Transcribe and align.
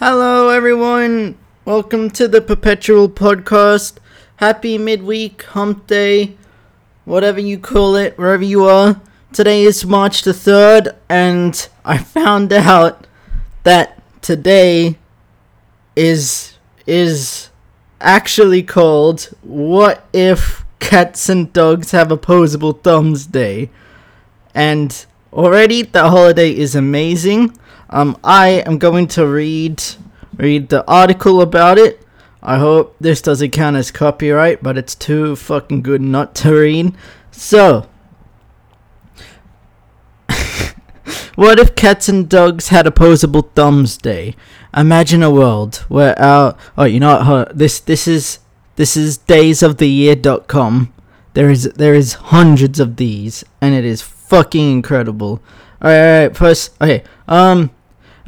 Hello, 0.00 0.50
everyone. 0.50 1.36
Welcome 1.64 2.10
to 2.10 2.28
the 2.28 2.40
Perpetual 2.40 3.08
Podcast. 3.08 3.96
Happy 4.36 4.78
midweek, 4.78 5.42
hump 5.42 5.88
day, 5.88 6.36
whatever 7.04 7.40
you 7.40 7.58
call 7.58 7.96
it, 7.96 8.16
wherever 8.16 8.44
you 8.44 8.64
are. 8.64 9.00
Today 9.32 9.64
is 9.64 9.84
March 9.84 10.22
the 10.22 10.30
3rd, 10.30 10.94
and 11.08 11.68
I 11.84 11.98
found 11.98 12.52
out 12.52 13.08
that 13.64 14.00
today 14.22 14.96
is 15.96 16.54
is 16.86 17.50
actually 18.00 18.62
called 18.62 19.22
What 19.42 20.06
If 20.12 20.64
Cats 20.78 21.28
and 21.28 21.52
Dogs 21.52 21.90
Have 21.90 22.12
Opposable 22.12 22.74
Thumbs 22.74 23.26
Day. 23.26 23.68
And 24.54 25.04
already 25.32 25.82
the 25.82 26.08
holiday 26.08 26.52
is 26.52 26.76
amazing. 26.76 27.58
Um, 27.90 28.18
I 28.22 28.62
am 28.66 28.78
going 28.78 29.06
to 29.08 29.26
read 29.26 29.82
read 30.36 30.68
the 30.68 30.86
article 30.86 31.40
about 31.40 31.78
it. 31.78 32.04
I 32.42 32.58
hope 32.58 32.96
this 33.00 33.20
doesn't 33.20 33.50
count 33.50 33.76
as 33.76 33.90
copyright, 33.90 34.62
but 34.62 34.78
it's 34.78 34.94
too 34.94 35.34
fucking 35.36 35.82
good 35.82 36.00
not 36.00 36.34
to 36.36 36.54
read. 36.54 36.94
So, 37.32 37.88
what 41.34 41.58
if 41.58 41.74
cats 41.74 42.08
and 42.08 42.28
dogs 42.28 42.68
had 42.68 42.86
opposable 42.86 43.50
thumbs 43.54 43.96
day? 43.96 44.36
Imagine 44.76 45.22
a 45.22 45.30
world 45.30 45.76
where 45.88 46.18
our 46.20 46.56
oh 46.76 46.84
you 46.84 47.00
know 47.00 47.18
what, 47.24 47.56
this 47.58 47.80
this 47.80 48.06
is 48.06 48.38
this 48.76 48.96
is 48.96 49.18
daysoftheyear.com. 49.18 50.92
There 51.34 51.50
is 51.50 51.64
there 51.74 51.94
is 51.94 52.14
hundreds 52.14 52.78
of 52.78 52.96
these 52.96 53.44
and 53.60 53.74
it 53.74 53.84
is 53.84 54.02
fucking 54.02 54.70
incredible. 54.70 55.42
Alright, 55.82 55.98
alright, 55.98 56.36
first 56.36 56.76
okay. 56.80 57.02
Um 57.26 57.70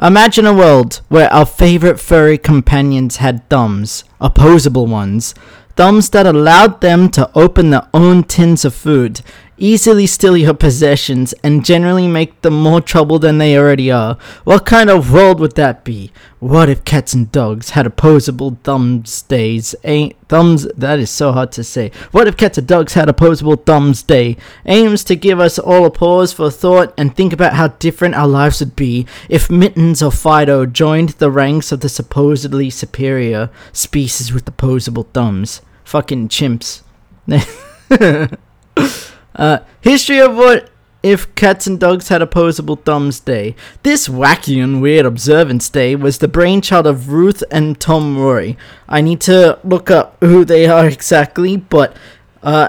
Imagine 0.03 0.47
a 0.47 0.55
world 0.55 1.03
where 1.09 1.31
our 1.31 1.45
favorite 1.45 2.01
furry 2.01 2.39
companions 2.39 3.17
had 3.17 3.47
thumbs, 3.51 4.05
opposable 4.19 4.87
ones, 4.87 5.35
thumbs 5.77 6.09
that 6.11 6.25
allowed 6.25 6.81
them 6.81 7.11
to 7.11 7.31
open 7.35 7.69
their 7.69 7.87
own 7.93 8.23
tins 8.23 8.65
of 8.65 8.75
food, 8.75 9.21
easily 9.61 10.07
steal 10.07 10.37
your 10.37 10.55
possessions, 10.55 11.33
and 11.45 11.65
generally 11.65 12.09
make 12.09 12.41
them 12.43 12.55
more 12.55 12.81
trouble 12.81 13.19
than 13.19 13.39
they 13.39 13.57
already 13.57 13.91
are. 13.91 14.17
What 14.45 14.67
kind 14.67 14.91
of 14.91 15.13
world 15.13 15.39
would 15.39 15.55
that 15.55 15.85
be? 15.85 16.11
What 16.41 16.71
if 16.71 16.85
cats 16.85 17.13
and 17.13 17.31
dogs 17.31 17.71
had 17.71 17.87
opposable 17.87 18.59
thumbs 18.65 19.23
days? 19.23 19.75
Ain't 19.85 20.17
thumbs 20.29 20.67
that 20.77 20.99
is 20.99 21.11
so 21.11 21.33
hard 21.33 21.53
to 21.53 21.63
say. 21.63 21.93
What 22.13 22.27
if 22.27 22.37
cats 22.37 22.57
and 22.57 22.67
dogs 22.67 22.95
had 22.95 23.11
opposable 23.11 23.57
thumbs 23.57 24.03
day? 24.03 24.39
Aims 24.65 25.05
to 25.05 25.17
give 25.17 25.39
us 25.39 25.59
all 25.59 25.85
a 25.85 25.91
pause 25.91 26.33
for 26.33 26.51
thought 26.51 26.95
and 26.97 27.15
think 27.15 27.35
about 27.35 27.53
how 27.53 27.69
different 27.69 28.15
our 28.15 28.27
lives 28.27 28.61
would 28.61 28.75
be 28.75 29.07
if 29.29 29.51
Mittens 29.51 30.03
or 30.03 30.11
Fido 30.11 30.65
joined 30.65 31.11
the 31.11 31.31
ranks 31.31 31.73
of 31.73 31.81
the 31.81 31.91
supposedly 31.91 32.71
superior 32.71 33.51
species 33.73 34.33
with 34.33 34.49
opposable 34.49 35.09
thumbs. 35.13 35.61
Fucking 35.85 36.29
chimps. 36.29 36.81
Uh, 39.35 39.59
history 39.81 40.21
of 40.21 40.35
what 40.37 40.71
if 41.03 41.35
cats 41.35 41.67
and 41.67 41.81
dogs 41.81 42.09
had 42.09 42.21
opposable 42.21 42.77
thumbs 42.77 43.21
day. 43.21 43.55
This 43.83 44.09
wacky 44.09 44.63
and 44.63 44.83
weird 44.83 45.07
observance 45.07 45.69
day 45.69 45.97
was 45.97 46.19
the 46.19 46.29
brainchild 46.29 46.87
of 46.87 47.11
Ruth 47.11 47.43
and 47.51 47.81
Tom 47.81 48.19
Roy. 48.19 48.57
I 48.89 49.01
need 49.01 49.21
to 49.23 49.59
look 49.65 49.91
up 49.91 50.17
who 50.21 50.45
they 50.45 50.67
are 50.67 50.87
exactly, 50.87 51.57
but 51.57 51.97
uh, 52.43 52.69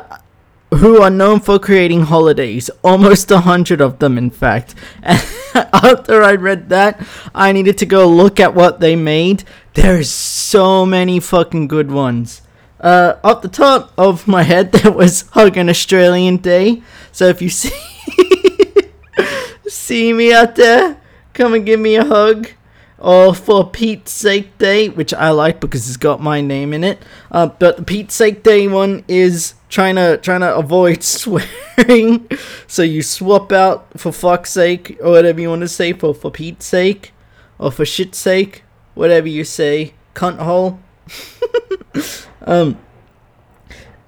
who 0.76 1.02
are 1.02 1.09
known 1.09 1.42
for 1.42 1.59
creating 1.59 2.04
holidays. 2.04 2.70
Almost 2.84 3.32
a 3.32 3.42
hundred 3.42 3.82
of 3.82 4.00
them, 4.00 4.17
in 4.17 4.30
fact. 4.30 4.76
And 5.04 5.20
after 5.73 6.23
I 6.23 6.36
read 6.36 6.70
that, 6.70 7.06
I 7.36 7.52
needed 7.52 7.78
to 7.80 7.86
go 7.86 8.08
look 8.08 8.39
at 8.39 8.56
what 8.56 8.80
they 8.80 8.95
made. 8.95 9.44
There's 9.73 10.09
so 10.09 10.86
many 10.86 11.20
fucking 11.20 11.67
good 11.67 11.92
ones. 11.92 12.42
Uh, 12.81 13.15
off 13.23 13.43
the 13.43 13.47
top 13.47 13.93
of 13.97 14.27
my 14.27 14.41
head, 14.41 14.71
there 14.73 14.91
was 14.91 15.21
Hug 15.29 15.55
an 15.55 15.69
Australian 15.69 16.37
Day. 16.37 16.81
So 17.11 17.27
if 17.27 17.42
you 17.42 17.49
see 17.49 17.71
see 19.67 20.11
me 20.11 20.33
out 20.33 20.55
there, 20.55 20.99
come 21.33 21.53
and 21.53 21.65
give 21.65 21.80
me 21.80 21.95
a 21.95 22.03
hug. 22.03 22.49
Or 22.97 23.33
for 23.33 23.67
Pete's 23.67 24.11
Sake 24.11 24.55
Day, 24.59 24.87
which 24.87 25.11
I 25.11 25.31
like 25.31 25.59
because 25.59 25.87
it's 25.87 25.97
got 25.97 26.21
my 26.21 26.39
name 26.39 26.71
in 26.71 26.83
it. 26.83 27.02
Uh, 27.31 27.47
but 27.47 27.77
the 27.77 27.83
Pete's 27.83 28.14
Sake 28.14 28.43
Day 28.43 28.67
one 28.67 29.03
is 29.08 29.55
trying 29.70 29.95
to 29.95 30.17
trying 30.17 30.41
to 30.41 30.55
avoid 30.55 31.02
swearing. 31.03 32.30
so 32.67 32.83
you 32.83 33.02
swap 33.02 33.52
out 33.52 33.99
for 33.99 34.11
fuck's 34.11 34.52
sake 34.52 34.99
or 35.02 35.11
whatever 35.11 35.41
you 35.41 35.49
want 35.49 35.61
to 35.61 35.67
say 35.67 35.93
for 35.93 36.14
for 36.14 36.30
Pete's 36.30 36.65
sake 36.65 37.11
or 37.58 37.71
for 37.71 37.86
shit's 37.86 38.20
sake, 38.20 38.64
whatever 38.93 39.27
you 39.27 39.43
say, 39.43 39.93
cunt 40.14 40.37
hole. 40.37 40.80
Um. 42.41 42.77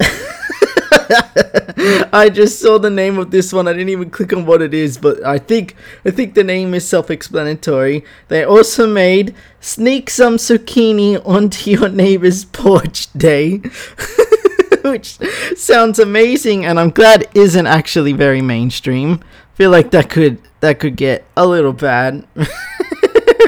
I 2.12 2.30
just 2.32 2.60
saw 2.60 2.78
the 2.78 2.90
name 2.90 3.18
of 3.18 3.30
this 3.30 3.52
one. 3.52 3.68
I 3.68 3.72
didn't 3.72 3.90
even 3.90 4.10
click 4.10 4.32
on 4.32 4.46
what 4.46 4.62
it 4.62 4.72
is, 4.72 4.96
but 4.96 5.24
I 5.24 5.38
think 5.38 5.76
I 6.04 6.10
think 6.10 6.34
the 6.34 6.44
name 6.44 6.74
is 6.74 6.86
self-explanatory. 6.86 8.04
They 8.28 8.44
also 8.44 8.86
made 8.86 9.34
sneak 9.60 10.10
some 10.10 10.36
zucchini 10.36 11.24
onto 11.26 11.70
your 11.70 11.88
neighbor's 11.88 12.44
porch 12.46 13.12
day. 13.12 13.58
Which 14.84 15.18
sounds 15.56 15.98
amazing 15.98 16.64
and 16.64 16.78
I'm 16.78 16.90
glad 16.90 17.28
isn't 17.34 17.66
actually 17.66 18.12
very 18.12 18.42
mainstream. 18.42 19.20
feel 19.54 19.70
like 19.70 19.90
that 19.92 20.10
could 20.10 20.38
that 20.60 20.78
could 20.80 20.96
get 20.96 21.24
a 21.36 21.46
little 21.46 21.72
bad. 21.72 22.26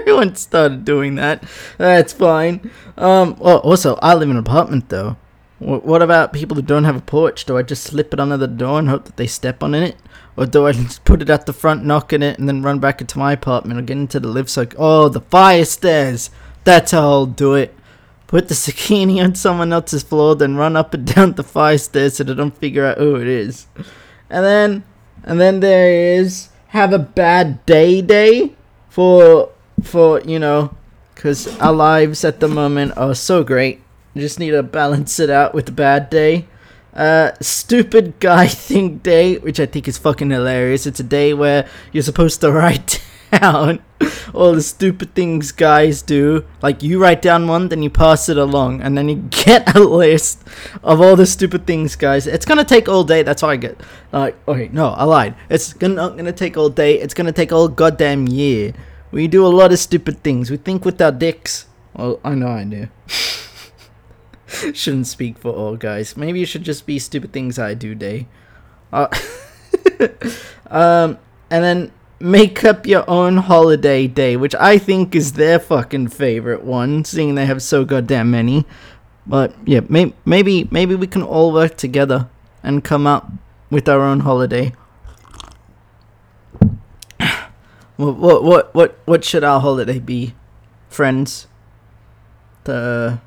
Everyone 0.01 0.35
started 0.37 0.85
doing 0.85 1.15
that. 1.17 1.45
That's 1.79 2.13
fine. 2.13 2.71
Um 2.97 3.37
well 3.39 3.59
also 3.59 3.99
I 4.03 4.15
live 4.15 4.31
in 4.31 4.37
an 4.37 4.43
apartment 4.43 4.89
though. 4.89 5.17
Wh- 5.59 5.85
What 5.85 6.03
about 6.03 6.33
people 6.33 6.55
who 6.57 6.63
don't 6.63 6.85
have 6.85 6.97
a 6.97 7.01
porch? 7.01 7.45
Do 7.45 7.57
I 7.57 7.63
just 7.63 7.85
slip 7.85 8.13
it 8.13 8.21
under 8.21 8.37
the 8.37 8.47
door 8.47 8.79
and 8.79 8.89
hope 8.89 9.05
that 9.05 9.17
they 9.17 9.27
step 9.27 9.63
on 9.63 9.75
it? 9.75 9.97
Or 10.37 10.47
do 10.47 10.67
I 10.67 10.73
just 10.85 11.05
put 11.05 11.23
it 11.23 11.31
at 11.31 11.47
the 11.47 11.53
front, 11.53 11.85
knock 11.85 12.13
on 12.13 12.23
it, 12.23 12.39
and 12.39 12.49
then 12.49 12.63
run 12.63 12.79
back 12.79 13.01
into 13.01 13.19
my 13.19 13.33
apartment 13.33 13.79
or 13.81 13.83
get 13.83 13.97
into 13.97 14.21
the 14.21 14.29
lift 14.29 14.51
so 14.51 14.67
oh 14.79 15.09
the 15.09 15.21
fire 15.23 15.65
stairs. 15.65 16.31
That's 16.65 16.93
how 16.93 17.03
I'll 17.09 17.27
do 17.27 17.55
it. 17.55 17.75
Put 18.27 18.49
the 18.49 18.55
zucchini 18.55 19.23
on 19.23 19.37
someone 19.37 19.73
else's 19.73 20.03
floor, 20.03 20.35
then 20.35 20.57
run 20.57 20.75
up 20.77 20.93
and 20.95 21.07
down 21.15 21.33
the 21.35 21.45
fire 21.45 21.79
stairs 21.79 22.17
so 22.17 22.25
they 22.25 22.35
don't 22.35 22.57
figure 22.59 22.85
out 22.85 22.99
who 22.99 23.17
it 23.17 23.29
is. 23.29 23.67
And 24.29 24.45
then 24.45 24.85
and 25.25 25.41
then 25.41 25.61
there 25.61 25.91
is 26.19 26.49
have 26.69 26.93
a 26.93 26.99
bad 26.99 27.65
day 27.67 28.03
day 28.03 28.55
for 28.89 29.51
for 29.83 30.21
you 30.23 30.39
know 30.39 30.75
because 31.15 31.59
our 31.59 31.73
lives 31.73 32.25
at 32.25 32.41
the 32.41 32.49
moment 32.49 32.97
are 32.97 33.15
so 33.15 33.43
great 33.45 33.81
you 34.17 34.23
just 34.23 34.41
need 34.41 34.53
to 34.53 34.63
balance 34.63 35.21
it 35.21 35.29
out 35.29 35.53
with 35.53 35.69
a 35.69 35.73
bad 35.73 36.09
day. 36.09 36.47
Uh, 36.95 37.33
stupid 37.43 38.19
guy 38.19 38.47
thing 38.49 38.97
day, 38.97 39.37
which 39.37 39.61
I 39.61 39.67
think 39.67 39.87
is 39.87 39.99
fucking 39.99 40.31
hilarious. 40.31 40.87
It's 40.87 41.01
a 41.01 41.05
day 41.05 41.35
where 41.35 41.69
you're 41.93 42.03
supposed 42.03 42.41
to 42.41 42.51
write 42.61 43.05
down 43.31 43.83
all 44.33 44.55
the 44.55 44.63
stupid 44.63 45.15
things 45.15 45.53
guys 45.53 46.01
do. 46.01 46.47
Like 46.63 46.83
you 46.83 46.99
write 46.99 47.21
down 47.21 47.47
one, 47.47 47.69
then 47.69 47.83
you 47.83 47.91
pass 47.91 48.31
it 48.31 48.39
along, 48.39 48.81
and 48.81 48.97
then 48.97 49.11
you 49.11 49.17
get 49.29 49.77
a 49.77 49.81
list 49.81 50.43
of 50.83 51.03
all 51.03 51.15
the 51.15 51.27
stupid 51.27 51.67
things 51.67 51.95
guys. 51.95 52.27
It's 52.27 52.47
gonna 52.47 52.65
take 52.65 52.89
all 52.89 53.05
day. 53.05 53.23
That's 53.23 53.43
all 53.43 53.51
I 53.51 53.57
get. 53.57 53.79
Like, 54.13 54.35
okay, 54.49 54.71
no, 54.73 54.89
I 54.89 55.05
lied. 55.05 55.35
It's 55.51 55.75
gonna 55.75 55.93
not 55.93 56.17
gonna 56.17 56.33
take 56.33 56.57
all 56.57 56.71
day. 56.71 56.99
It's 56.99 57.13
gonna 57.13 57.33
take 57.33 57.53
all 57.53 57.69
goddamn 57.69 58.29
year. 58.29 58.73
We 59.11 59.29
do 59.29 59.47
a 59.47 59.49
lot 59.49 59.73
of 59.73 59.79
stupid 59.79 60.23
things. 60.23 60.51
We 60.51 60.57
think 60.57 60.85
with 60.85 61.01
our 61.01 61.13
dicks. 61.13 61.67
Well, 61.95 62.21
I 62.25 62.35
know 62.35 62.49
I 62.49 62.65
do. 62.65 62.89
Shouldn't 64.73 65.07
speak 65.07 65.39
for 65.39 65.53
all 65.53 65.77
guys. 65.77 66.17
Maybe 66.17 66.43
it 66.43 66.47
should 66.47 66.63
just 66.63 66.87
be 66.87 66.99
stupid 66.99 67.33
things 67.33 67.59
I 67.59 67.75
do 67.75 67.95
day. 67.95 68.27
Uh, 68.93 69.09
um, 70.71 71.19
and 71.51 71.65
then 71.65 71.93
make 72.21 72.65
up 72.65 72.87
your 72.87 73.09
own 73.09 73.39
holiday 73.39 74.07
day, 74.07 74.37
which 74.37 74.55
I 74.55 74.79
think 74.79 75.15
is 75.15 75.33
their 75.33 75.59
fucking 75.59 76.09
favorite 76.09 76.65
one, 76.65 77.05
seeing 77.05 77.35
they 77.35 77.47
have 77.47 77.63
so 77.63 77.85
goddamn 77.85 78.31
many. 78.31 78.65
But 79.27 79.55
yeah, 79.65 79.81
may- 79.89 80.15
maybe 80.25 80.69
maybe 80.71 80.95
we 80.95 81.07
can 81.07 81.23
all 81.23 81.53
work 81.53 81.77
together 81.77 82.29
and 82.63 82.85
come 82.85 83.07
up 83.07 83.31
with 83.71 83.89
our 83.89 84.01
own 84.01 84.21
holiday. 84.21 84.73
What 87.97 88.43
what 88.43 88.75
what 88.75 88.99
what 89.07 89.25
should 89.25 89.43
our 89.43 89.61
holiday 89.61 89.99
be, 89.99 90.35
friends? 90.89 91.47
The 92.65 93.21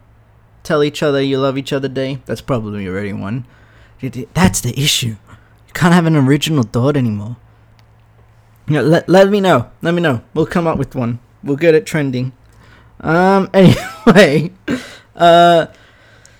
tell 0.63 0.83
each 0.83 1.01
other 1.01 1.21
you 1.21 1.39
love 1.39 1.57
each 1.57 1.73
other 1.73 1.87
day. 1.87 2.21
That's 2.25 2.41
probably 2.41 2.87
already 2.87 3.13
one. 3.13 3.45
That's 4.33 4.61
the 4.61 4.79
issue. 4.79 5.17
You 5.67 5.73
can't 5.73 5.93
have 5.93 6.05
an 6.05 6.15
original 6.15 6.63
thought 6.63 6.95
anymore. 6.95 7.37
You 8.67 8.75
know, 8.75 8.83
let, 8.83 9.09
let 9.09 9.29
me 9.29 9.41
know. 9.41 9.71
Let 9.81 9.95
me 9.95 10.01
know. 10.01 10.21
We'll 10.33 10.45
come 10.45 10.67
up 10.67 10.77
with 10.77 10.93
one. 10.93 11.19
We'll 11.43 11.57
get 11.57 11.75
it 11.75 11.85
trending. 11.85 12.33
Um. 12.99 13.49
Anyway, 14.05 14.51
uh, 15.15 15.67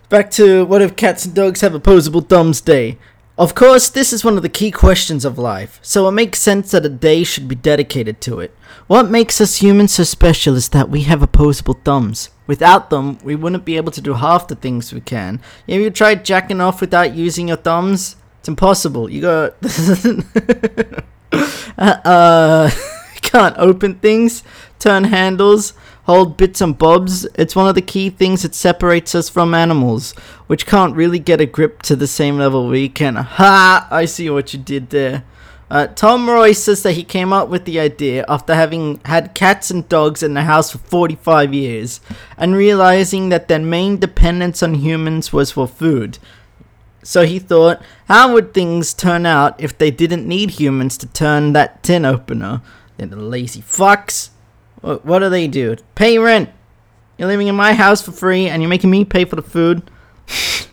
back 0.09 0.31
to 0.31 0.65
what 0.65 0.81
if 0.81 0.95
cats 0.95 1.25
and 1.25 1.35
dogs 1.35 1.61
have 1.61 1.75
opposable 1.75 2.21
thumbs 2.21 2.61
day? 2.61 2.97
Of 3.39 3.55
course, 3.55 3.87
this 3.87 4.11
is 4.11 4.25
one 4.25 4.35
of 4.35 4.43
the 4.43 4.49
key 4.49 4.69
questions 4.69 5.23
of 5.23 5.39
life, 5.39 5.79
so 5.81 6.09
it 6.09 6.11
makes 6.11 6.39
sense 6.39 6.71
that 6.71 6.85
a 6.85 6.89
day 6.89 7.23
should 7.23 7.47
be 7.47 7.55
dedicated 7.55 8.19
to 8.19 8.41
it. 8.41 8.53
What 8.87 9.09
makes 9.09 9.39
us 9.39 9.61
humans 9.61 9.93
so 9.93 10.03
special 10.03 10.55
is 10.55 10.67
that 10.69 10.89
we 10.89 11.03
have 11.03 11.23
opposable 11.23 11.79
thumbs. 11.85 12.31
Without 12.47 12.89
them, 12.89 13.17
we 13.23 13.37
wouldn't 13.37 13.63
be 13.63 13.77
able 13.77 13.93
to 13.93 14.01
do 14.01 14.15
half 14.15 14.49
the 14.49 14.55
things 14.55 14.91
we 14.91 14.99
can. 14.99 15.39
Have 15.69 15.79
you 15.79 15.89
tried 15.89 16.25
jacking 16.25 16.59
off 16.59 16.81
without 16.81 17.15
using 17.15 17.47
your 17.47 17.55
thumbs? 17.55 18.17
It's 18.39 18.49
impossible. 18.49 19.09
You 19.09 19.21
got 19.21 19.55
uh, 21.77 22.01
uh 22.03 22.69
can't 23.21 23.55
open 23.57 23.95
things, 23.95 24.43
turn 24.79 25.05
handles, 25.05 25.73
hold 26.09 26.37
bits 26.37 26.59
and 26.59 26.75
bobs. 26.75 27.25
It's 27.35 27.55
one 27.55 27.67
of 27.69 27.75
the 27.75 27.83
key 27.83 28.09
things 28.09 28.41
that 28.41 28.55
separates 28.55 29.13
us 29.13 29.29
from 29.29 29.53
animals, 29.53 30.13
which 30.47 30.65
can't 30.65 30.95
really 30.95 31.19
get 31.19 31.39
a 31.39 31.45
grip 31.45 31.83
to 31.83 31.95
the 31.95 32.07
same 32.07 32.39
level 32.39 32.67
we 32.67 32.89
can. 32.89 33.13
Ha! 33.13 33.87
I 33.91 34.05
see 34.05 34.27
what 34.27 34.51
you 34.51 34.57
did 34.57 34.89
there. 34.89 35.23
Uh, 35.69 35.85
Tom 35.85 36.27
Roy 36.27 36.53
says 36.53 36.81
that 36.81 36.93
he 36.93 37.03
came 37.03 37.31
up 37.31 37.47
with 37.47 37.65
the 37.65 37.79
idea 37.79 38.25
after 38.27 38.55
having 38.55 38.99
had 39.05 39.35
cats 39.35 39.69
and 39.69 39.87
dogs 39.87 40.23
in 40.23 40.33
the 40.33 40.45
house 40.45 40.71
for 40.71 40.79
45 40.79 41.53
years 41.53 42.01
and 42.37 42.55
realizing 42.55 43.29
that 43.29 43.47
their 43.47 43.59
main 43.59 43.99
dependence 43.99 44.63
on 44.63 44.73
humans 44.73 45.31
was 45.31 45.51
for 45.51 45.67
food. 45.67 46.17
So 47.03 47.23
he 47.23 47.37
thought, 47.37 47.83
how 48.07 48.33
would 48.33 48.55
things 48.55 48.95
turn 48.95 49.27
out 49.27 49.61
if 49.61 49.77
they 49.77 49.91
didn't 49.91 50.27
need 50.27 50.49
humans 50.59 50.97
to 50.97 51.05
turn 51.05 51.53
that 51.53 51.83
tin 51.83 52.03
opener? 52.03 52.63
They're 52.97 53.05
the 53.05 53.15
lazy 53.15 53.61
fucks. 53.61 54.31
What, 54.81 55.19
do 55.19 55.29
they 55.29 55.47
do? 55.47 55.75
Pay 55.95 56.17
rent. 56.19 56.49
You're 57.17 57.27
living 57.27 57.47
in 57.47 57.55
my 57.55 57.73
house 57.73 58.01
for 58.01 58.11
free 58.11 58.47
and 58.47 58.61
you're 58.61 58.69
making 58.69 58.89
me 58.89 59.03
pay 59.03 59.25
for 59.25 59.35
the 59.35 59.41
food. 59.41 59.89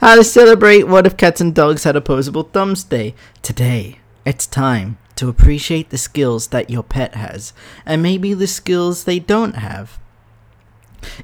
How 0.00 0.14
to 0.14 0.22
celebrate 0.22 0.86
What 0.86 1.06
If 1.06 1.16
Cats 1.16 1.40
and 1.40 1.54
Dogs 1.54 1.84
Had 1.84 1.96
Opposable 1.96 2.44
Thumbs 2.44 2.84
Day? 2.84 3.14
Today, 3.42 3.98
it's 4.24 4.46
time 4.46 4.98
to 5.16 5.28
appreciate 5.28 5.90
the 5.90 5.98
skills 5.98 6.48
that 6.48 6.70
your 6.70 6.82
pet 6.82 7.14
has 7.14 7.52
and 7.84 8.02
maybe 8.02 8.34
the 8.34 8.46
skills 8.46 9.04
they 9.04 9.18
don't 9.18 9.56
have. 9.56 9.98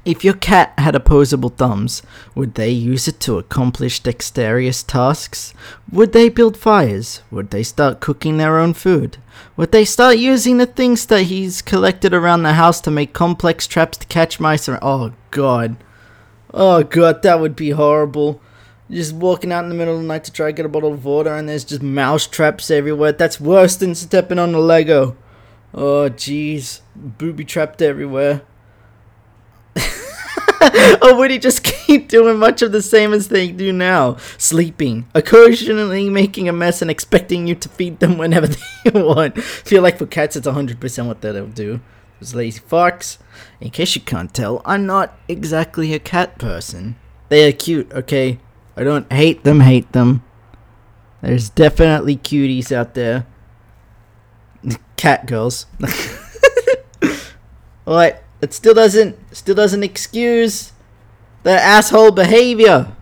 If 0.05 0.23
your 0.23 0.33
cat 0.33 0.73
had 0.77 0.95
opposable 0.95 1.49
thumbs, 1.49 2.01
would 2.35 2.55
they 2.55 2.69
use 2.69 3.07
it 3.07 3.19
to 3.21 3.37
accomplish 3.37 3.99
dexterous 3.99 4.83
tasks? 4.83 5.53
Would 5.91 6.13
they 6.13 6.29
build 6.29 6.57
fires? 6.57 7.21
Would 7.31 7.51
they 7.51 7.63
start 7.63 7.99
cooking 7.99 8.37
their 8.37 8.59
own 8.59 8.73
food? 8.73 9.17
Would 9.55 9.71
they 9.71 9.85
start 9.85 10.17
using 10.17 10.57
the 10.57 10.65
things 10.65 11.05
that 11.07 11.23
he's 11.23 11.61
collected 11.61 12.13
around 12.13 12.43
the 12.43 12.53
house 12.53 12.81
to 12.81 12.91
make 12.91 13.13
complex 13.13 13.67
traps 13.67 13.97
to 13.99 14.07
catch 14.07 14.39
mice? 14.39 14.67
Or- 14.67 14.79
oh 14.81 15.13
god. 15.31 15.77
Oh 16.53 16.83
god, 16.83 17.21
that 17.23 17.39
would 17.39 17.55
be 17.55 17.71
horrible. 17.71 18.41
Just 18.91 19.13
walking 19.13 19.51
out 19.51 19.63
in 19.63 19.69
the 19.69 19.75
middle 19.75 19.95
of 19.95 20.01
the 20.01 20.07
night 20.07 20.23
to 20.25 20.31
try 20.31 20.47
to 20.47 20.53
get 20.53 20.65
a 20.65 20.69
bottle 20.69 20.93
of 20.93 21.05
water 21.05 21.33
and 21.33 21.49
there's 21.49 21.63
just 21.63 21.81
mouse 21.81 22.27
traps 22.27 22.69
everywhere. 22.69 23.11
That's 23.11 23.39
worse 23.41 23.75
than 23.75 23.95
stepping 23.95 24.37
on 24.39 24.53
a 24.53 24.59
Lego. 24.59 25.15
Oh 25.73 26.09
jeez. 26.09 26.81
Booby 26.95 27.45
trapped 27.45 27.81
everywhere. 27.81 28.43
or 31.01 31.15
would 31.15 31.31
he 31.31 31.37
just 31.37 31.63
keep 31.63 32.07
doing 32.07 32.37
much 32.37 32.61
of 32.61 32.71
the 32.71 32.81
same 32.81 33.13
as 33.13 33.27
they 33.27 33.51
do 33.51 33.71
now? 33.71 34.17
Sleeping, 34.37 35.07
occasionally 35.13 36.09
making 36.09 36.49
a 36.49 36.53
mess 36.53 36.81
and 36.81 36.89
expecting 36.89 37.47
you 37.47 37.55
to 37.55 37.69
feed 37.69 37.99
them 37.99 38.17
whenever 38.17 38.47
they 38.47 39.01
want. 39.01 39.41
Feel 39.41 39.81
like 39.81 39.97
for 39.97 40.05
cats, 40.05 40.35
it's 40.35 40.47
100% 40.47 41.07
what 41.07 41.21
they'll 41.21 41.47
do. 41.47 41.81
Those 42.19 42.35
lazy 42.35 42.61
fucks. 42.61 43.17
In 43.59 43.69
case 43.69 43.95
you 43.95 44.01
can't 44.01 44.33
tell, 44.33 44.61
I'm 44.65 44.85
not 44.85 45.17
exactly 45.27 45.93
a 45.93 45.99
cat 45.99 46.37
person. 46.37 46.95
They 47.29 47.47
are 47.47 47.51
cute, 47.51 47.91
okay? 47.93 48.39
I 48.75 48.83
don't 48.83 49.11
hate 49.11 49.43
them, 49.43 49.61
hate 49.61 49.91
them. 49.91 50.23
There's 51.21 51.49
definitely 51.49 52.17
cuties 52.17 52.71
out 52.71 52.95
there. 52.95 53.25
Cat 54.97 55.25
girls. 55.25 55.65
what? 57.83 58.22
It 58.43 58.53
still 58.53 58.73
doesn't 58.73 59.15
still 59.33 59.55
doesn't 59.55 59.83
excuse 59.83 60.73
their 61.43 61.59
asshole 61.59 62.11
behavior. 62.11 62.93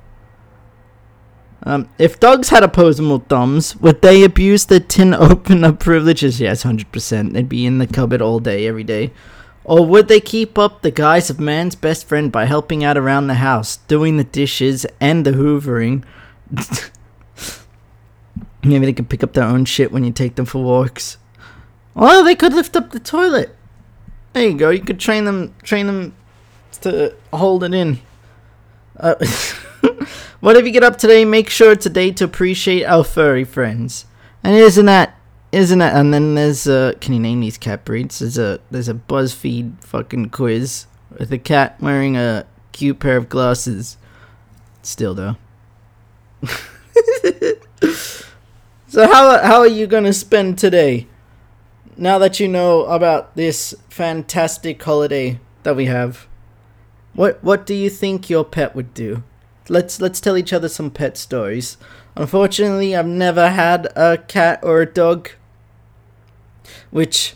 Um, 1.64 1.90
if 1.98 2.20
dogs 2.20 2.50
had 2.50 2.64
opposable 2.64 3.24
thumbs, 3.28 3.76
would 3.78 4.04
they 4.04 4.24
abuse 4.24 4.66
their 4.66 4.80
tin 4.80 5.14
opener 5.30 5.74
privileges? 5.74 6.40
Yes, 6.40 6.62
hundred 6.62 6.92
percent. 6.92 7.34
They'd 7.34 7.50
be 7.50 7.66
in 7.66 7.80
the 7.80 7.88
cupboard 7.88 8.22
all 8.22 8.40
day, 8.40 8.68
every 8.68 8.84
day. 8.84 9.12
Or 9.64 9.84
would 9.84 10.08
they 10.08 10.20
keep 10.20 10.60
up 10.60 10.84
the 10.84 10.92
guise 10.92 11.32
of 11.32 11.40
man's 11.40 11.74
best 11.74 12.08
friend 12.08 12.32
by 12.32 12.46
helping 12.46 12.84
out 12.84 12.98
around 12.98 13.26
the 13.26 13.36
house, 13.36 13.78
doing 13.78 14.18
the 14.18 14.24
dishes 14.24 14.86
and 15.00 15.26
the 15.26 15.32
hoovering? 15.32 16.04
Maybe 18.64 18.86
they 18.86 18.94
could 18.94 19.10
pick 19.10 19.24
up 19.24 19.34
their 19.34 19.46
own 19.46 19.66
shit 19.66 19.92
when 19.92 20.04
you 20.04 20.12
take 20.12 20.36
them 20.36 20.46
for 20.46 20.64
walks. 20.64 21.18
Or 21.96 22.24
they 22.24 22.36
could 22.36 22.54
lift 22.54 22.76
up 22.76 22.92
the 22.92 23.00
toilet. 23.00 23.56
There 24.34 24.48
you 24.48 24.58
go. 24.58 24.70
You 24.70 24.82
could 24.82 25.00
train 25.00 25.26
them, 25.26 25.54
train 25.64 25.88
them 25.88 26.16
to 26.82 27.16
hold 27.34 27.64
it 27.64 27.74
in. 27.74 28.00
Uh, 28.98 29.16
whatever 30.40 30.66
you 30.68 30.74
get 30.74 30.84
up 30.84 30.98
today, 30.98 31.26
make 31.26 31.50
sure 31.50 31.76
today 31.76 32.12
to 32.12 32.24
appreciate 32.24 32.86
our 32.86 33.04
furry 33.04 33.44
friends. 33.44 34.06
And 34.44 34.56
isn't 34.56 34.86
that, 34.86 35.16
isn't 35.52 35.80
that? 35.80 35.96
And 35.96 36.14
then 36.14 36.36
there's 36.36 36.68
uh, 36.68 36.94
can 37.02 37.14
you 37.14 37.20
name 37.20 37.42
these 37.42 37.58
cat 37.58 37.84
breeds? 37.86 38.20
There's 38.20 38.38
a 38.38 38.60
there's 38.72 38.90
a 38.90 38.94
BuzzFeed 38.94 39.84
fucking 39.84 40.30
quiz 40.30 40.86
with 41.18 41.32
a 41.32 41.38
cat 41.38 41.76
wearing 41.82 42.16
a 42.16 42.46
cute 42.72 43.00
pair 43.00 43.18
of 43.18 43.30
glasses. 43.30 43.98
Still 44.82 45.14
though. 45.14 45.36
so 48.88 49.08
how 49.08 49.44
how 49.44 49.60
are 49.60 49.68
you 49.68 49.88
gonna 49.88 50.14
spend 50.14 50.58
today? 50.58 51.08
Now 51.98 52.18
that 52.18 52.40
you 52.40 52.48
know 52.48 52.86
about 52.86 53.36
this 53.36 53.76
fantastic 53.90 54.82
holiday 54.82 55.40
that 55.64 55.76
we 55.76 55.86
have, 55.86 56.28
what 57.14 57.44
what 57.44 57.66
do 57.66 57.74
you 57.74 57.90
think 57.90 58.30
your 58.30 58.44
pet 58.44 58.76
would 58.76 58.94
do? 58.94 59.24
Let's 59.70 60.02
let's 60.02 60.20
tell 60.20 60.38
each 60.38 60.54
other 60.54 60.70
some 60.70 60.92
pet 60.92 61.18
stories. 61.18 61.78
Unfortunately, 62.16 62.96
I've 62.96 63.06
never 63.08 63.50
had 63.50 63.88
a 63.96 64.18
cat 64.18 64.60
or 64.64 64.82
a 64.82 64.86
dog, 64.86 65.30
which 66.90 67.36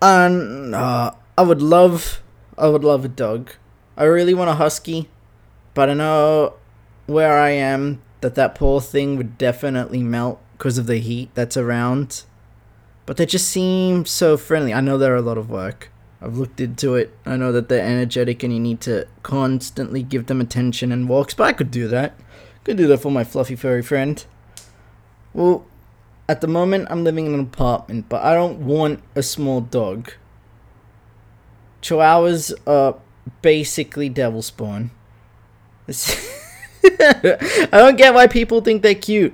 um, 0.00 0.72
uh, 0.74 1.12
I 1.36 1.42
would 1.42 1.62
love 1.62 2.22
I 2.56 2.68
would 2.68 2.84
love 2.84 3.04
a 3.04 3.08
dog. 3.08 3.50
I 3.96 4.04
really 4.04 4.34
want 4.34 4.50
a 4.50 4.54
husky, 4.54 5.08
but 5.74 5.90
I 5.90 5.94
know 5.94 6.54
where 7.06 7.38
I 7.38 7.50
am 7.50 8.02
that 8.20 8.34
that 8.34 8.54
poor 8.54 8.80
thing 8.80 9.16
would 9.16 9.38
definitely 9.38 10.02
melt 10.02 10.40
because 10.52 10.78
of 10.78 10.86
the 10.86 10.98
heat 10.98 11.30
that's 11.34 11.56
around 11.56 12.24
but 13.08 13.16
they 13.16 13.24
just 13.24 13.48
seem 13.48 14.04
so 14.04 14.36
friendly. 14.36 14.74
I 14.74 14.82
know 14.82 14.98
they're 14.98 15.16
a 15.16 15.22
lot 15.22 15.38
of 15.38 15.48
work. 15.48 15.90
I've 16.20 16.36
looked 16.36 16.60
into 16.60 16.94
it. 16.94 17.16
I 17.24 17.38
know 17.38 17.52
that 17.52 17.70
they're 17.70 17.82
energetic 17.82 18.42
and 18.42 18.52
you 18.52 18.60
need 18.60 18.82
to 18.82 19.08
constantly 19.22 20.02
give 20.02 20.26
them 20.26 20.42
attention 20.42 20.92
and 20.92 21.08
walks, 21.08 21.32
but 21.32 21.44
I 21.44 21.54
could 21.54 21.70
do 21.70 21.88
that. 21.88 22.20
Could 22.64 22.76
do 22.76 22.86
that 22.88 22.98
for 22.98 23.10
my 23.10 23.24
fluffy 23.24 23.56
furry 23.56 23.80
friend. 23.80 24.22
Well, 25.32 25.64
at 26.28 26.42
the 26.42 26.48
moment 26.48 26.88
I'm 26.90 27.02
living 27.02 27.24
in 27.24 27.32
an 27.32 27.40
apartment, 27.40 28.10
but 28.10 28.22
I 28.22 28.34
don't 28.34 28.58
want 28.66 29.02
a 29.14 29.22
small 29.22 29.62
dog. 29.62 30.12
Chihuahuas 31.80 32.52
are 32.66 32.98
basically 33.40 34.10
devil 34.10 34.42
spawn. 34.42 34.90
I 35.88 37.68
don't 37.72 37.96
get 37.96 38.12
why 38.12 38.26
people 38.26 38.60
think 38.60 38.82
they're 38.82 38.94
cute. 38.94 39.32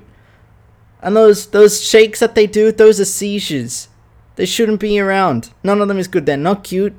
And 1.04 1.14
those 1.14 1.48
those 1.48 1.86
shakes 1.86 2.20
that 2.20 2.34
they 2.34 2.46
do, 2.46 2.72
those 2.72 2.98
are 2.98 3.04
seizures. 3.04 3.88
They 4.36 4.46
shouldn't 4.46 4.80
be 4.80 4.98
around. 4.98 5.52
None 5.62 5.82
of 5.82 5.88
them 5.88 5.98
is 5.98 6.08
good. 6.08 6.24
They're 6.24 6.38
not 6.38 6.64
cute, 6.64 6.94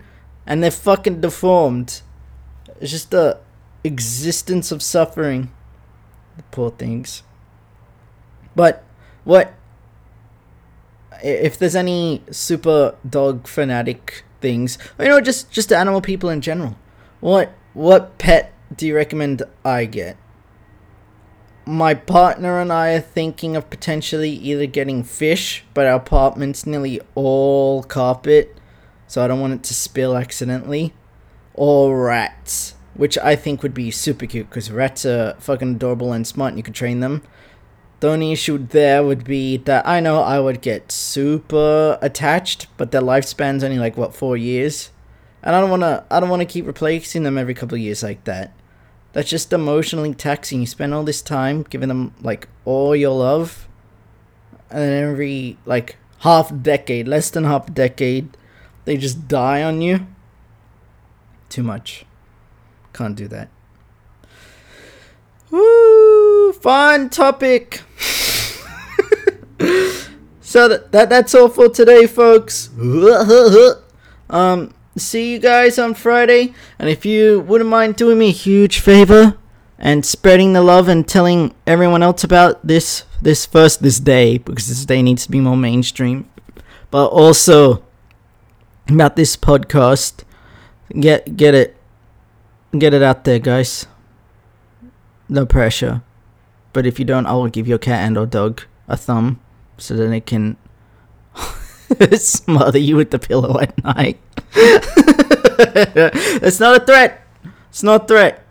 and 0.45 0.63
they're 0.63 0.69
fucking 0.69 1.21
deformed. 1.21 2.01
It's 2.79 2.91
just 2.91 3.09
the 3.09 3.39
existence 3.83 4.71
of 4.71 4.83
suffering. 4.83 5.51
The 6.37 6.43
poor 6.43 6.69
things. 6.69 7.23
But 8.55 8.83
what 9.23 9.55
if 11.23 11.57
there's 11.57 11.75
any 11.75 12.21
super 12.29 12.95
dog 13.09 13.47
fanatic 13.47 14.23
things, 14.39 14.77
you 14.99 15.05
know, 15.05 15.19
just 15.19 15.49
just 15.49 15.73
animal 15.73 15.99
people 15.99 16.29
in 16.29 16.41
general? 16.41 16.77
What 17.21 17.53
what 17.73 18.19
pet 18.19 18.53
do 18.75 18.85
you 18.85 18.95
recommend 18.95 19.41
I 19.65 19.85
get? 19.85 20.15
My 21.65 21.95
partner 21.95 22.59
and 22.59 22.71
I 22.71 22.93
are 22.93 23.01
thinking 23.01 23.55
of 23.55 23.69
potentially 23.69 24.29
either 24.29 24.65
getting 24.67 25.03
fish, 25.03 25.63
but 25.73 25.87
our 25.87 25.95
apartment's 25.95 26.65
nearly 26.65 27.01
all 27.15 27.83
carpet, 27.83 28.55
so 29.07 29.23
I 29.23 29.27
don't 29.27 29.41
want 29.41 29.53
it 29.53 29.63
to 29.63 29.73
spill 29.73 30.15
accidentally, 30.15 30.93
or 31.53 32.05
rats, 32.05 32.75
which 32.93 33.17
I 33.17 33.35
think 33.35 33.63
would 33.63 33.73
be 33.73 33.89
super 33.89 34.27
cute 34.27 34.49
because 34.49 34.71
rats 34.71 35.05
are 35.05 35.35
fucking 35.39 35.75
adorable 35.75 36.13
and 36.13 36.27
smart 36.27 36.49
and 36.49 36.59
you 36.59 36.63
could 36.63 36.75
train 36.75 36.99
them. 36.99 37.23
The 37.99 38.09
only 38.09 38.31
issue 38.31 38.59
there 38.59 39.03
would 39.03 39.23
be 39.23 39.57
that 39.57 39.87
I 39.87 39.99
know 39.99 40.21
I 40.21 40.39
would 40.39 40.61
get 40.61 40.91
super 40.91 41.97
attached, 42.01 42.67
but 42.77 42.91
their 42.91 43.01
lifespan's 43.01 43.63
only 43.63 43.79
like 43.79 43.97
what 43.97 44.13
four 44.13 44.37
years, 44.37 44.91
and 45.41 45.55
I 45.55 45.61
don't 45.61 45.71
wanna 45.71 46.05
I 46.11 46.19
don't 46.19 46.29
wanna 46.29 46.45
keep 46.45 46.67
replacing 46.67 47.23
them 47.23 47.39
every 47.39 47.55
couple 47.55 47.75
of 47.75 47.81
years 47.81 48.03
like 48.03 48.23
that 48.25 48.54
that's 49.15 49.29
just 49.29 49.53
emotionally 49.53 50.13
taxing. 50.13 50.59
You 50.59 50.67
spend 50.67 50.93
all 50.93 51.05
this 51.05 51.21
time 51.21 51.63
giving 51.63 51.87
them 51.87 52.13
like 52.21 52.49
all 52.65 52.93
your 52.93 53.17
love, 53.17 53.65
and 54.69 54.81
then 54.81 55.03
every 55.09 55.57
like 55.65 55.95
half 56.19 56.51
decade, 56.61 57.07
less 57.07 57.29
than 57.29 57.45
half 57.45 57.73
decade, 57.73 58.35
they 58.83 58.97
just 58.97 59.29
die 59.29 59.63
on 59.63 59.81
you. 59.81 60.05
Too 61.47 61.63
much. 61.63 62.05
Can't 62.91 63.15
do 63.15 63.29
that. 63.29 63.47
Woo! 65.49 66.51
Fun 66.51 67.09
topic. 67.09 67.83
so 70.41 70.67
that, 70.67 70.91
that 70.91 71.09
that's 71.09 71.33
all 71.33 71.47
for 71.47 71.69
today, 71.69 72.05
folks. 72.05 72.69
um, 74.29 74.73
see 74.97 75.33
you 75.33 75.39
guys 75.39 75.77
on 75.77 75.93
Friday, 75.93 76.53
and 76.79 76.89
if 76.89 77.05
you 77.05 77.41
wouldn't 77.41 77.69
mind 77.69 77.95
doing 77.95 78.17
me 78.17 78.29
a 78.29 78.31
huge 78.31 78.79
favor 78.79 79.37
and 79.77 80.05
spreading 80.05 80.53
the 80.53 80.61
love 80.61 80.87
and 80.87 81.07
telling 81.07 81.53
everyone 81.67 82.01
else 82.01 82.23
about 82.23 82.65
this 82.65 83.03
this 83.21 83.45
first 83.45 83.81
this 83.81 83.99
day 83.99 84.37
because 84.37 84.67
this 84.67 84.85
day 84.85 85.01
needs 85.01 85.25
to 85.25 85.31
be 85.31 85.39
more 85.39 85.57
mainstream, 85.57 86.29
but 86.91 87.07
also 87.07 87.83
about 88.87 89.15
this 89.15 89.35
podcast. 89.35 90.23
Get 90.99 91.35
get 91.35 91.53
it 91.53 91.75
get 92.77 92.93
it 92.93 93.03
out 93.03 93.23
there, 93.23 93.39
guys. 93.39 93.87
No 95.27 95.45
pressure. 95.45 96.03
But 96.73 96.85
if 96.85 96.99
you 96.99 97.05
don't, 97.05 97.25
I 97.25 97.33
will 97.33 97.47
give 97.47 97.67
your 97.67 97.77
cat 97.77 98.05
and 98.05 98.17
or 98.17 98.25
dog 98.25 98.63
a 98.87 98.97
thumb 98.97 99.39
so 99.77 99.95
that 99.95 100.11
it 100.11 100.25
can 100.25 100.57
smother 102.17 102.77
you 102.77 102.95
with 102.95 103.11
the 103.11 103.19
pillow 103.19 103.59
at 103.59 103.81
night. 103.83 104.19
it's 106.41 106.59
not 106.59 106.81
a 106.81 106.85
threat. 106.85 107.25
It's 107.69 107.83
not 107.83 108.03
a 108.03 108.07
threat. 108.07 108.45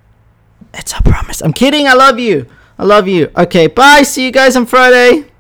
It's 0.75 0.93
a 0.93 1.03
promise. 1.03 1.41
I'm 1.41 1.53
kidding. 1.53 1.87
I 1.87 1.95
love 1.95 2.19
you. 2.19 2.47
I 2.79 2.85
love 2.85 3.09
you. 3.09 3.31
Okay, 3.37 3.67
bye. 3.69 4.03
See 4.03 4.25
you 4.25 4.33
guys 4.33 4.57
on 4.57 4.67
Friday. 4.67 5.31